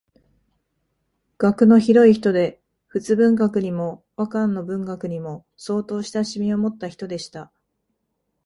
[1.37, 7.51] 学の広い人で仏文学にも和漢の文学にも相当親しみをもった人でした